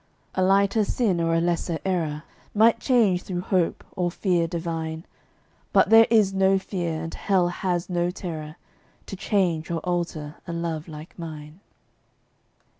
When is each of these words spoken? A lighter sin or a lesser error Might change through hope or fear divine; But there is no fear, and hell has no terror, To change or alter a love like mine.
A 0.33 0.41
lighter 0.41 0.83
sin 0.83 1.21
or 1.21 1.35
a 1.35 1.39
lesser 1.39 1.77
error 1.85 2.23
Might 2.55 2.79
change 2.79 3.21
through 3.21 3.41
hope 3.41 3.83
or 3.91 4.09
fear 4.09 4.47
divine; 4.47 5.05
But 5.73 5.91
there 5.91 6.07
is 6.09 6.33
no 6.33 6.57
fear, 6.57 7.03
and 7.03 7.13
hell 7.13 7.49
has 7.49 7.87
no 7.87 8.09
terror, 8.09 8.55
To 9.05 9.15
change 9.15 9.69
or 9.69 9.77
alter 9.81 10.37
a 10.47 10.53
love 10.53 10.87
like 10.87 11.19
mine. 11.19 11.59